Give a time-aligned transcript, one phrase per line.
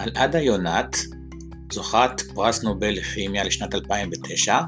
[0.00, 0.96] על עדה יונת,
[1.72, 4.58] זוכת פרס נובל לכימיה לשנת 2009,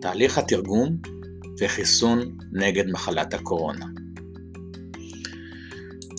[0.00, 0.96] תהליך התרגום
[1.58, 3.86] וחיסון נגד מחלת הקורונה.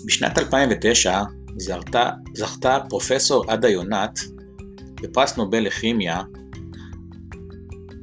[0.05, 1.23] בשנת 2009
[1.57, 4.19] זכתה, זכתה פרופסור עדה יונת
[5.01, 6.21] בפרס נובל לכימיה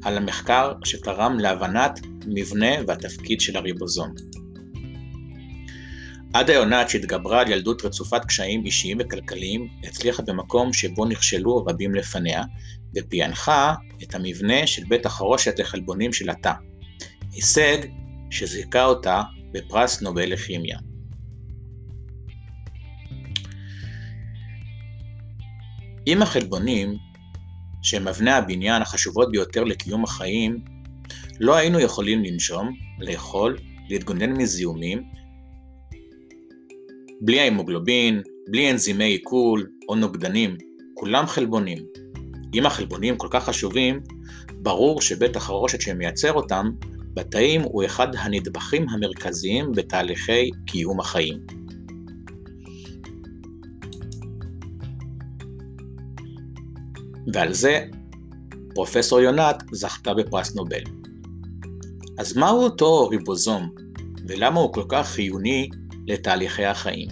[0.03, 4.15] על המחקר שתרם להבנת מבנה והתפקיד של הריבוזום.
[6.35, 12.43] עדה יונת שהתגברה על ילדות רצופת קשיים אישיים וכלכליים, הצליחה במקום שבו נכשלו רבים לפניה,
[12.97, 16.53] ופענחה את המבנה של בית החרושת לחלבונים של התא,
[17.33, 17.77] הישג
[18.31, 20.79] שזיכה אותה בפרס נובל לכימיה.
[26.07, 26.97] אם החלבונים,
[27.83, 30.65] שהם אבני הבניין החשובות ביותר לקיום החיים,
[31.41, 35.24] לא היינו יכולים לנשום, לאכול, להתגונן מזיהומים,
[37.21, 40.57] בלי ההמוגלובין, בלי אנזימי עיכול או נוגדנים,
[40.95, 41.79] כולם חלבונים.
[42.55, 44.01] אם החלבונים כל כך חשובים,
[44.53, 46.71] ברור שבית החרושת שמייצר אותם
[47.15, 51.39] בתאים הוא אחד הנדבכים המרכזיים בתהליכי קיום החיים.
[57.33, 57.85] ועל זה
[58.75, 60.83] פרופסור יונת זכתה בפרס נובל.
[62.19, 63.71] אז מהו אותו ריבוזום,
[64.29, 65.69] ולמה הוא כל כך חיוני
[66.07, 67.09] לתהליכי החיים?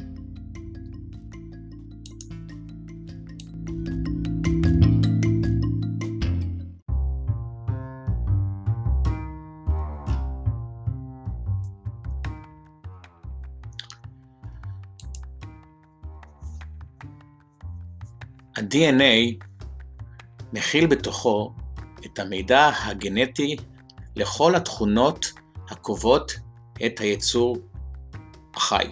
[18.56, 19.44] ה-DNA
[20.52, 21.52] מכיל בתוכו
[22.06, 23.56] את המידע הגנטי
[24.16, 25.32] לכל התכונות
[25.70, 26.32] הקובעות
[26.86, 27.56] את היצור
[28.54, 28.90] החי.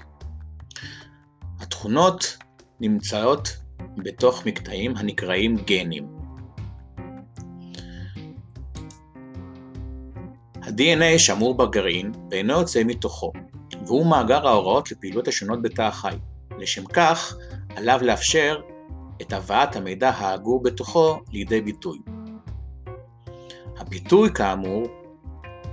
[1.60, 2.36] התכונות
[2.80, 3.56] נמצאות
[3.96, 6.20] בתוך מקטעים הנקראים גנים.
[10.62, 13.32] ה-DNA שמור בגרעין ואינו יוצא מתוכו,
[13.86, 16.16] והוא מאגר ההוראות לפעילות השונות בתא החי.
[16.58, 17.36] לשם כך,
[17.76, 18.60] עליו לאפשר
[19.22, 21.98] את הבאת המידע האגור בתוכו לידי ביטוי.
[23.78, 24.86] הביטוי כאמור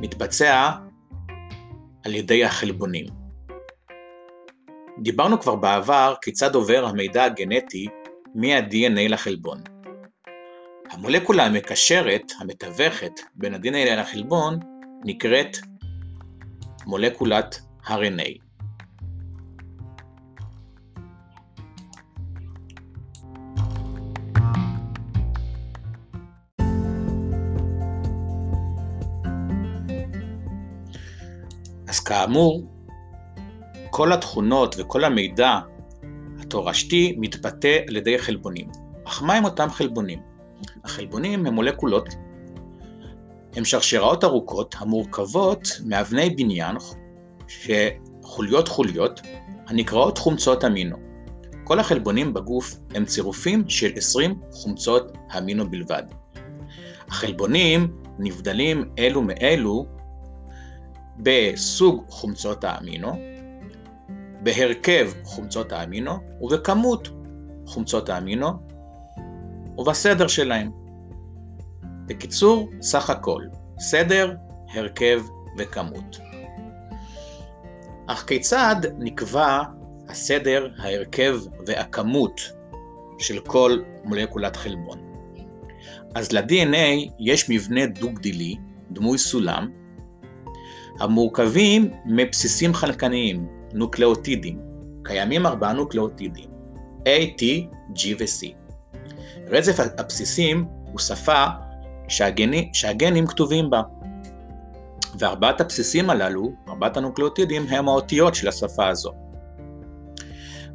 [0.01, 0.71] מתבצע
[2.05, 3.26] על ידי החלבונים.
[5.01, 7.87] דיברנו כבר בעבר כיצד עובר המידע הגנטי
[8.35, 9.61] מה-DNA לחלבון.
[10.91, 14.59] המולקולה המקשרת, המתווכת בין ה-DNA לחלבון,
[15.05, 15.57] נקראת
[16.85, 18.47] מולקולת RNA.
[31.87, 32.76] אז כאמור,
[33.97, 35.59] כל התכונות וכל המידע
[36.39, 38.67] התורשתי מתבטא על ידי חלבונים.
[39.03, 40.19] אך מהם אותם חלבונים?
[40.83, 42.09] החלבונים הם מולקולות,
[43.55, 46.75] הם שרשראות ארוכות המורכבות מאבני בניין,
[47.47, 49.21] שחוליות חוליות,
[49.67, 50.95] הנקראות חומצות אמינו.
[51.63, 56.03] כל החלבונים בגוף הם צירופים של 20 חומצות אמינו בלבד.
[57.07, 59.85] החלבונים נבדלים אלו מאלו
[61.19, 63.36] בסוג חומצות האמינו,
[64.41, 66.11] בהרכב חומצות האמינו
[66.41, 67.09] ובכמות
[67.65, 68.47] חומצות האמינו
[69.77, 70.71] ובסדר שלהם.
[72.05, 73.41] בקיצור, סך הכל,
[73.79, 74.35] סדר,
[74.73, 75.21] הרכב
[75.57, 76.19] וכמות.
[78.07, 79.61] אך כיצד נקבע
[80.09, 82.41] הסדר, ההרכב והכמות
[83.19, 84.99] של כל מולקולת חלבון?
[86.15, 88.55] אז ל-DNA יש מבנה דו-גדילי,
[88.91, 89.71] דמוי סולם,
[90.99, 93.47] המורכבים מבסיסים חלקניים,
[93.77, 94.59] נוקלאוטידים.
[95.03, 96.49] קיימים ארבעה נוקלאוטידים,
[97.03, 97.43] A, T,
[97.95, 98.47] G ו-C.
[99.47, 101.45] רצף הבסיסים הוא שפה
[102.07, 103.81] שהגני, שהגנים כתובים בה.
[105.19, 109.13] וארבעת הבסיסים הללו, ארבעת הנוקלאוטידים, הם האותיות של השפה הזו.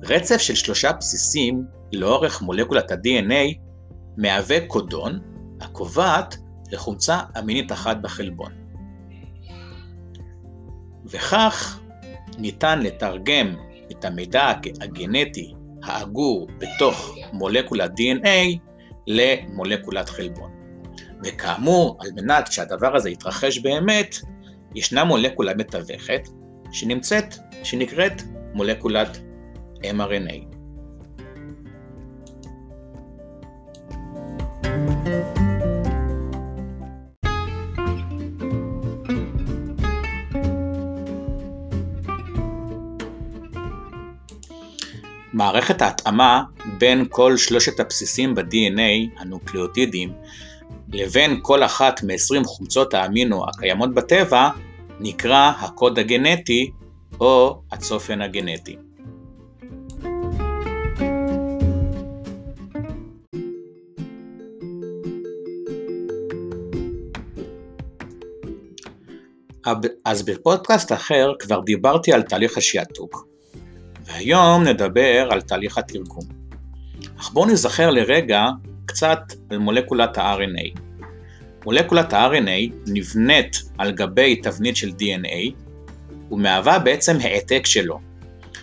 [0.02, 3.58] רצף של שלושה בסיסים לאורך מולקולת ה-DNA
[4.16, 5.20] מהווה קודון
[5.60, 6.37] הקובעת
[6.72, 8.52] לחומצה אמינית אחת בחלבון.
[11.06, 11.81] וכך
[12.38, 13.56] ניתן לתרגם
[13.90, 15.52] את המידע הגנטי
[15.82, 18.58] האגור בתוך מולקולת DNA
[19.06, 20.50] למולקולת חלבון.
[21.25, 24.17] וכאמור, על מנת שהדבר הזה יתרחש באמת,
[24.75, 26.29] ישנה מולקולה מתווכת
[26.73, 28.23] שנמצאת, שנקראת
[28.55, 29.19] מולקולת
[29.82, 30.51] mRNA.
[45.42, 46.42] מערכת ההתאמה
[46.78, 50.12] בין כל שלושת הבסיסים ב-DNA, הנוקלאוטידים,
[50.92, 54.48] לבין כל אחת מ-20 חומצות האמינו הקיימות בטבע,
[55.00, 56.70] נקרא הקוד הגנטי
[57.20, 58.76] או הצופן הגנטי.
[70.04, 73.31] אז בפודקאסט אחר כבר דיברתי על תהליך השעתוק,
[74.12, 76.25] והיום נדבר על תהליך התרגום.
[77.20, 78.47] אך בואו נזכר לרגע
[78.87, 79.19] קצת
[79.50, 80.81] על מולקולת ה-RNA.
[81.64, 85.53] מולקולת ה-RNA נבנית על גבי תבנית של DNA
[86.31, 88.00] ומהווה בעצם העתק שלו,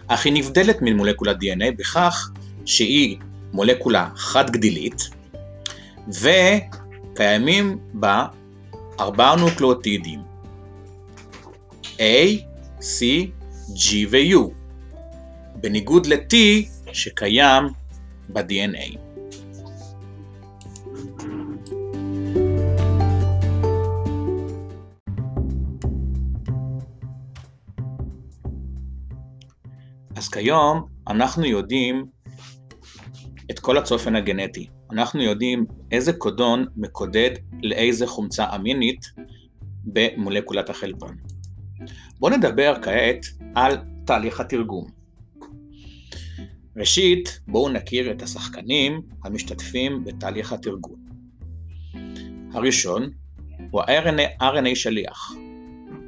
[0.08, 2.32] אך היא נבדלת ממולקולת DNA בכך
[2.66, 3.18] שהיא
[3.54, 5.10] מולקולה חד-גדילית
[6.08, 8.26] וקיימים בה
[9.00, 10.20] ארבעה נוקלאוטידים
[11.98, 12.02] A,
[12.80, 13.04] C,
[13.76, 14.59] G ו-U,
[15.62, 16.36] בניגוד ל-T
[16.94, 17.64] שקיים
[18.30, 18.98] ב-DNA.
[30.16, 32.06] אז כיום אנחנו יודעים
[33.52, 34.68] את כל הצופן הגנטי.
[34.92, 37.32] אנחנו יודעים איזה קודון מקודד
[37.64, 39.06] לאיזה חומצה אמינית
[39.86, 41.16] במולקולת החלבון.
[42.20, 44.99] בואו נדבר כעת על תהליך התרגום.
[46.80, 50.96] ראשית, בואו נכיר את השחקנים המשתתפים בתהליך התרגום.
[52.54, 53.10] הראשון
[53.72, 55.32] הוא ה-RNA RNA שליח,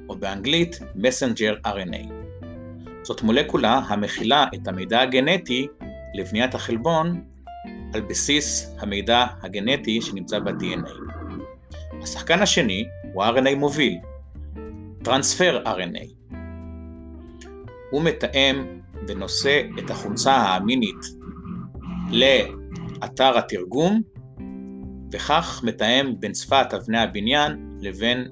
[0.09, 2.11] או באנגלית Messenger RNA.
[3.03, 5.67] זאת מולקולה המכילה את המידע הגנטי
[6.13, 7.23] לבניית החלבון
[7.93, 10.91] על בסיס המידע הגנטי שנמצא ב-DNA.
[12.03, 13.97] השחקן השני הוא RNA מוביל,
[15.03, 16.35] טרנספר RNA.
[17.91, 21.05] הוא מתאם ונושא את החומצה האמינית
[22.11, 24.01] לאתר התרגום,
[25.13, 28.27] וכך מתאם בין שפת אבני הבניין לבין,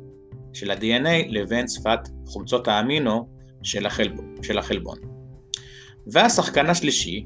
[0.54, 3.30] של ה-DNA לבין שפת חומצות האמינו
[3.64, 4.36] של החלבון.
[4.42, 4.98] של החלבון.
[6.08, 7.26] והשחקן השלישי,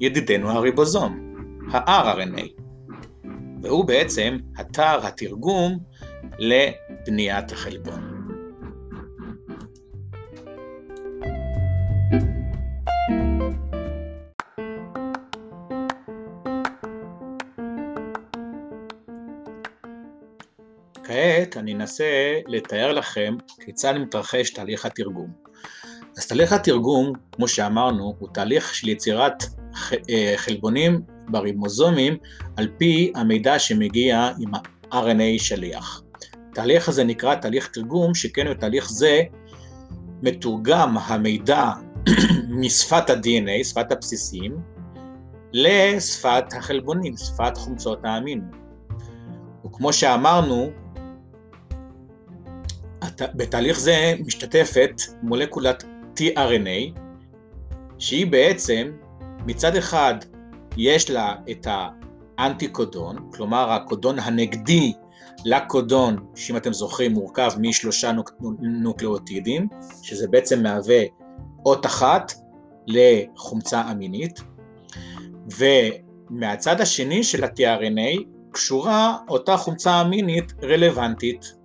[0.00, 1.36] ידידנו הריבוזום,
[1.72, 2.62] ה-rRNA,
[3.62, 5.78] והוא בעצם אתר התרגום
[6.38, 8.05] לבניית החלבון.
[21.86, 25.30] אנסה לתאר לכם כיצד מתרחש תהליך התרגום.
[26.16, 29.44] אז תהליך התרגום, כמו שאמרנו, הוא תהליך של יצירת
[30.10, 32.16] אה, חלבונים בריבוזומים
[32.56, 36.02] על פי המידע שמגיע עם ה-RNA שליח.
[36.50, 39.22] התהליך הזה נקרא תהליך תרגום, שכן בתהליך זה
[40.22, 41.70] מתורגם המידע
[42.60, 44.56] משפת ה-DNA, שפת הבסיסים,
[45.52, 48.44] לשפת החלבונים, שפת חומצות האמינו.
[49.66, 50.70] וכמו שאמרנו,
[53.34, 55.84] בתהליך זה משתתפת מולקולת
[56.16, 56.98] tRNA,
[57.98, 58.90] שהיא בעצם,
[59.46, 60.14] מצד אחד
[60.76, 61.66] יש לה את
[62.38, 64.92] האנטי-קודון, כלומר הקודון הנגדי
[65.44, 69.68] לקודון, שאם אתם זוכרים מורכב משלושה נוק, נוקלאוטידים,
[70.02, 71.02] שזה בעצם מהווה
[71.66, 72.32] אות אחת
[72.86, 74.40] לחומצה אמינית,
[75.56, 81.56] ומהצד השני של ה-tRNA קשורה אותה חומצה אמינית רלוונטית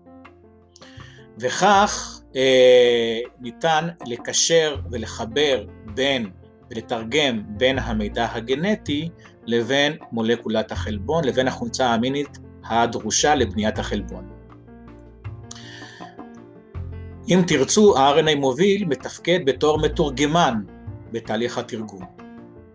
[1.41, 6.29] וכך אה, ניתן לקשר ולחבר בין
[6.71, 9.09] ולתרגם בין המידע הגנטי
[9.45, 14.29] לבין מולקולת החלבון, לבין החומצה האמינית הדרושה לבניית החלבון.
[17.29, 20.53] אם תרצו, ה-RNA מוביל מתפקד בתור מתורגמן
[21.11, 22.05] בתהליך התרגום.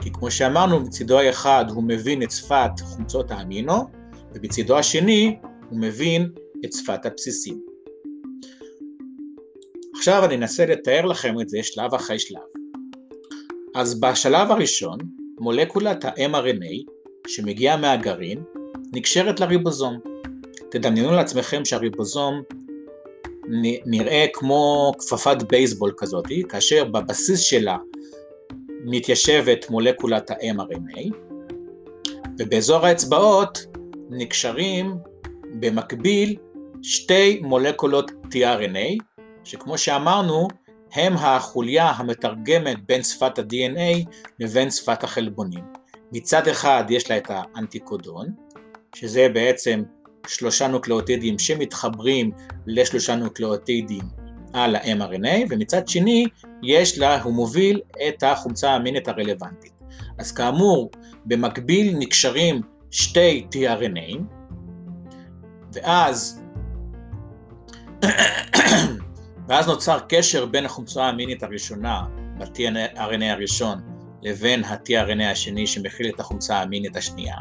[0.01, 3.89] כי כמו שאמרנו, מצידו האחד הוא מבין את שפת חומצות האמינו,
[4.35, 5.39] ובצידו השני
[5.71, 6.31] הוא מבין
[6.65, 7.76] את שפת הבסיסים.
[10.09, 12.41] עכשיו אני אנסה לתאר לכם את זה שלב אחרי שלב.
[13.75, 14.99] אז בשלב הראשון,
[15.41, 16.91] מולקולת ה-mRNA
[17.27, 18.43] שמגיעה מהגרעין
[18.93, 19.99] נקשרת לריבוזום.
[20.71, 22.43] תדמיינו לעצמכם שהריבוזום
[23.87, 27.77] נראה כמו כפפת בייסבול כזאת, כאשר בבסיס שלה
[28.85, 31.15] מתיישבת מולקולת ה-mRNA,
[32.39, 33.67] ובאזור האצבעות
[34.11, 34.95] נקשרים
[35.61, 36.37] במקביל
[36.83, 39.06] שתי מולקולות tRNA
[39.47, 40.49] שכמו שאמרנו,
[40.93, 44.11] הם החוליה המתרגמת בין שפת ה-DNA
[44.41, 45.65] לבין שפת החלבונים.
[46.13, 48.27] מצד אחד יש לה את האנטיקודון,
[48.95, 49.83] שזה בעצם
[50.27, 52.31] שלושה נוקלאוטידים שמתחברים
[52.67, 54.03] לשלושה נוקלאוטידים
[54.53, 56.27] על ה-mRNA, ומצד שני
[56.63, 59.73] יש לה, הוא מוביל את החומצה האמינית הרלוונטית.
[60.19, 60.91] אז כאמור,
[61.25, 62.61] במקביל נקשרים
[62.91, 64.19] שתי tRNA,
[65.73, 66.43] ואז,
[69.49, 72.03] ואז נוצר קשר בין החומצה האמינית הראשונה
[72.39, 73.81] ב-tRNA הראשון
[74.23, 77.37] לבין ה-tRNA השני שמכיל את החומצה האמינית השנייה,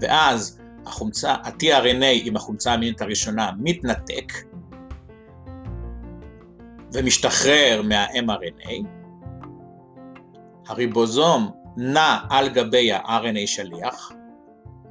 [0.00, 4.32] ואז ה-tRNA עם החומצה האמינית הראשונה מתנתק
[6.92, 8.84] ומשתחרר מה-mRNA,
[10.66, 14.12] הריבוזום נע על גבי ה-RNA שליח,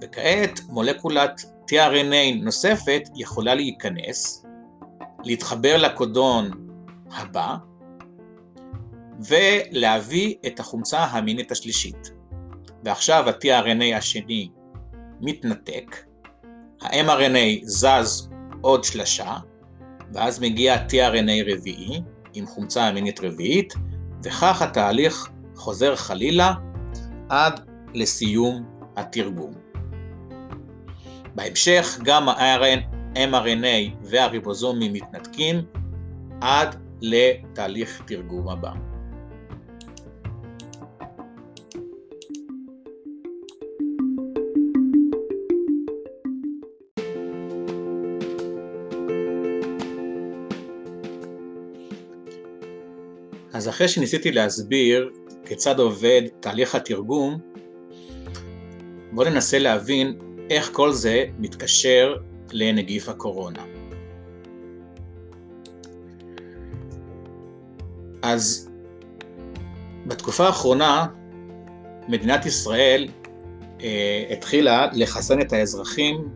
[0.02, 4.41] וכעת מולקולת tRNA נוספת יכולה להיכנס,
[5.24, 6.52] להתחבר לקודון
[7.12, 7.56] הבא,
[9.28, 12.12] ולהביא את החומצה המינית השלישית.
[12.84, 14.50] ועכשיו ה-tRNA השני
[15.22, 16.06] מתנתק,
[16.82, 18.30] ה-mRNA זז
[18.62, 19.38] עוד שלשה,
[20.14, 22.02] ואז מגיע tRNA רביעי
[22.34, 23.74] עם חומצה אמינית רביעית,
[24.24, 26.54] וכך התהליך חוזר חלילה
[27.30, 27.60] עד
[27.94, 28.64] לסיום
[28.96, 29.52] התרגום.
[31.36, 32.30] בהמשך גם
[33.16, 35.62] ה-mRNA והריבוזומים מתנתקים
[36.42, 38.72] עד לתהליך תרגום הבא.
[53.54, 55.10] אז אחרי שניסיתי להסביר
[55.46, 57.38] כיצד עובד תהליך התרגום,
[59.12, 60.18] בואו ננסה להבין
[60.50, 62.16] איך כל זה מתקשר
[62.54, 63.64] לנגיף הקורונה.
[68.22, 68.70] אז
[70.06, 71.08] בתקופה האחרונה
[72.08, 73.08] מדינת ישראל
[73.84, 76.30] אה, התחילה לחסן את האזרחים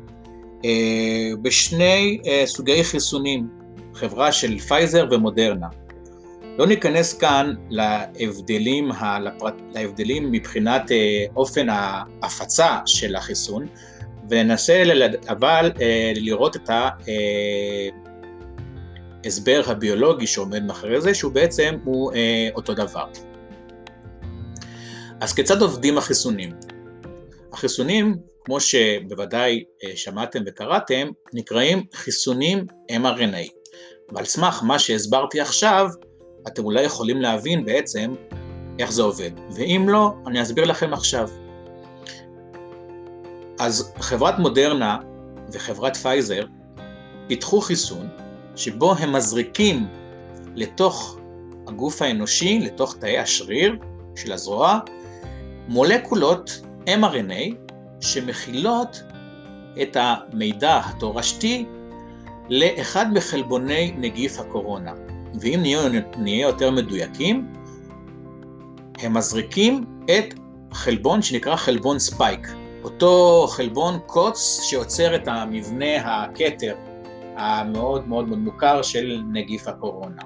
[0.66, 3.48] אה, בשני אה, סוגי חיסונים,
[3.94, 5.68] חברה של פייזר ומודרנה.
[6.58, 8.90] לא ניכנס כאן להבדלים,
[9.22, 13.68] לפרט, להבדלים מבחינת אה, אופן ההפצה של החיסון,
[14.30, 14.84] וננסה
[15.30, 16.70] אבל אה, לראות את
[19.24, 22.12] ההסבר אה, הביולוגי שעומד מאחורי זה, שהוא בעצם הוא
[22.56, 23.06] אותו דבר.
[25.22, 26.50] אז כיצד עובדים החיסונים?
[27.54, 28.16] החיסונים,
[28.46, 29.64] כמו שבוודאי
[29.96, 33.50] שמעתם וקראתם, נקראים חיסונים mRNA.
[34.14, 35.88] ועל סמך מה שהסברתי עכשיו,
[36.48, 38.14] אתם אולי יכולים להבין בעצם
[38.80, 41.30] איך זה עובד, ואם לא, אני אסביר לכם עכשיו.
[43.60, 44.98] אז חברת מודרנה
[45.52, 46.46] וחברת פייזר
[47.28, 48.08] פיתחו חיסון
[48.56, 49.88] שבו הם מזריקים
[50.56, 51.18] לתוך
[51.68, 53.76] הגוף האנושי, לתוך תאי השריר
[54.16, 54.80] של הזרוע,
[55.68, 57.56] מולקולות mRNA
[58.02, 59.04] שמכילות
[59.82, 61.66] את המידע התורשתי
[62.50, 64.94] לאחד מחלבוני נגיף הקורונה.
[65.40, 65.82] ואם נהיה,
[66.18, 67.54] נהיה יותר מדויקים,
[68.98, 70.34] הם מזריקים את
[70.74, 72.48] חלבון שנקרא חלבון ספייק,
[72.86, 76.76] אותו חלבון קוץ שיוצר את המבנה הכתר
[77.36, 80.22] המאוד מאוד מאוד מוכר של נגיף הקורונה.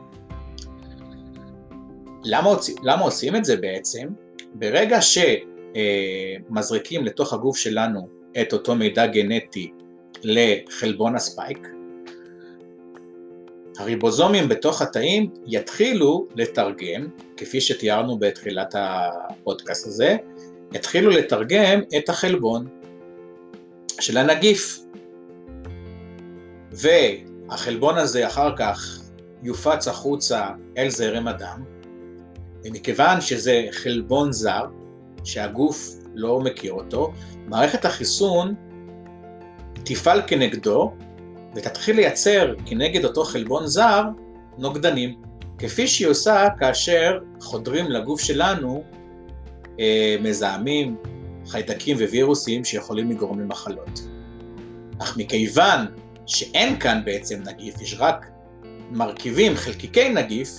[2.24, 2.50] למה,
[2.84, 4.08] למה עושים את זה בעצם?
[4.54, 5.00] ברגע
[6.52, 8.08] שמזריקים לתוך הגוף שלנו
[8.42, 9.72] את אותו מידע גנטי
[10.24, 11.68] לחלבון הספייק,
[13.80, 20.18] הריבוזומים בתוך התאים יתחילו לתרגם, כפי שתיארנו בתחילת הפודקאסט הזה,
[20.74, 22.68] יתחילו לתרגם את החלבון
[24.00, 24.80] של הנגיף.
[26.72, 29.00] והחלבון הזה אחר כך
[29.44, 30.48] יופץ החוצה
[30.78, 31.64] אל זרם הדם,
[32.64, 34.66] ומכיוון שזה חלבון זר,
[35.24, 37.14] שהגוף לא מכיר אותו,
[37.48, 38.56] מערכת החיסון
[39.84, 40.94] תפעל כנגדו
[41.56, 44.04] ותתחיל לייצר כנגד אותו חלבון זר
[44.58, 45.22] נוגדנים,
[45.58, 48.84] כפי שהיא עושה כאשר חודרים לגוף שלנו
[50.22, 50.98] מזהמים,
[51.48, 54.00] חיידקים ווירוסים שיכולים לגרום למחלות.
[55.02, 55.86] אך מכיוון
[56.26, 58.26] שאין כאן בעצם נגיף, יש רק
[58.92, 60.50] מרכיבים, חלקיקי נגיף,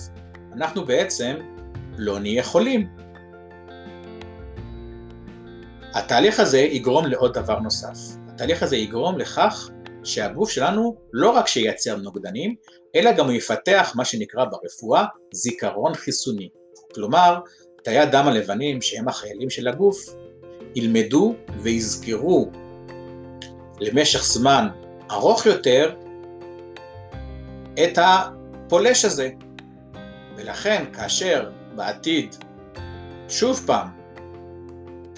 [0.53, 1.35] אנחנו בעצם
[1.97, 2.87] לא נהיה חולים.
[5.93, 7.97] התהליך הזה יגרום לעוד דבר נוסף.
[8.27, 9.69] התהליך הזה יגרום לכך
[10.03, 12.55] שהגוף שלנו לא רק שייצר נוגדנים,
[12.95, 16.49] אלא גם הוא יפתח מה שנקרא ברפואה זיכרון חיסוני.
[16.95, 17.39] כלומר,
[17.83, 19.97] תאי הדם הלבנים, שהם החיילים של הגוף,
[20.75, 22.49] ילמדו ויזכרו
[23.79, 24.67] למשך זמן
[25.11, 25.95] ארוך יותר
[27.83, 29.29] את הפולש הזה.
[30.35, 32.35] ולכן כאשר בעתיד
[33.29, 33.87] שוב פעם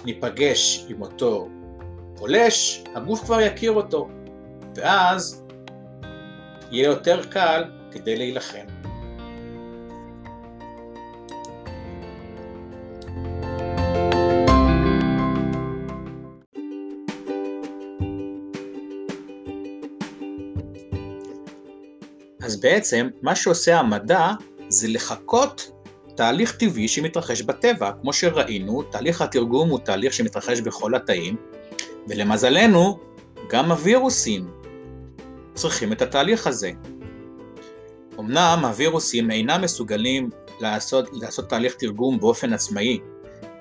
[0.05, 1.49] ניפגש עם אותו
[2.15, 4.09] פולש, הגוף כבר יכיר אותו,
[4.75, 5.43] ואז
[6.71, 8.82] יהיה יותר קל כדי להילחם.
[22.63, 24.31] בעצם מה שעושה המדע
[24.69, 25.71] זה לחקות
[26.15, 27.91] תהליך טבעי שמתרחש בטבע.
[28.01, 31.35] כמו שראינו, תהליך התרגום הוא תהליך שמתרחש בכל התאים,
[32.07, 32.99] ולמזלנו,
[33.49, 34.51] גם הווירוסים
[35.53, 36.71] צריכים את התהליך הזה.
[38.19, 40.29] אמנם הווירוסים אינם מסוגלים
[40.59, 42.99] לעשות, לעשות תהליך תרגום באופן עצמאי,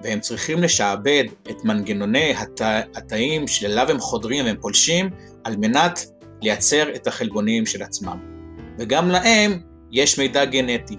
[0.02, 2.61] והם צריכים לשעבד את מנגנוני הת...
[2.94, 5.11] התאים שאליו הם חודרים והם פולשים,
[5.44, 6.06] על מנת
[6.42, 8.32] לייצר את החלבונים של עצמם.
[8.79, 9.61] וגם להם
[9.93, 10.97] יש מידע גנטי.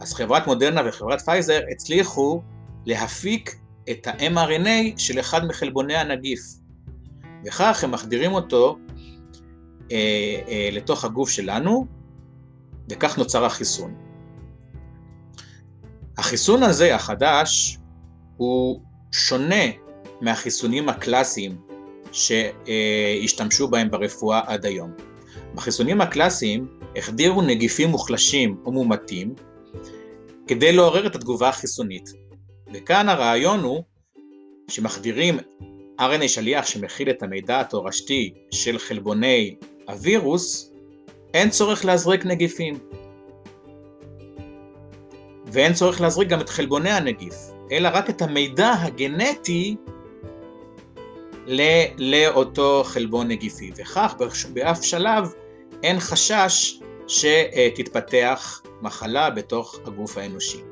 [0.00, 2.42] אז חברת מודרנה וחברת פייזר הצליחו
[2.86, 3.56] להפיק
[3.90, 6.40] את ה-mRNA של אחד מחלבוני הנגיף.
[7.46, 8.78] וכך הם מחדירים אותו
[9.92, 9.96] אה,
[10.48, 11.86] אה, לתוך הגוף שלנו,
[12.90, 13.94] וכך נוצר החיסון.
[16.18, 17.78] החיסון הזה, החדש,
[18.36, 18.80] הוא
[19.12, 19.64] שונה
[20.20, 21.56] מהחיסונים הקלאסיים
[22.12, 25.05] שהשתמשו בהם ברפואה עד היום.
[25.56, 29.34] בחיסונים הקלאסיים החדירו נגיפים מוחלשים או מומתים
[30.46, 32.10] כדי לעורר את התגובה החיסונית.
[32.74, 33.82] וכאן הרעיון הוא
[34.68, 35.38] שמחדירים
[36.00, 39.56] RNA שליח שמכיל את המידע התורשתי של חלבוני
[39.88, 40.72] הווירוס,
[41.34, 42.78] אין צורך להזריק נגיפים.
[45.46, 47.34] ואין צורך להזריק גם את חלבוני הנגיף,
[47.72, 49.76] אלא רק את המידע הגנטי
[51.98, 54.14] לאותו חלבון נגיפי, וכך
[54.52, 55.32] באף שלב
[55.82, 60.62] אין חשש שתתפתח מחלה בתוך הגוף האנושי.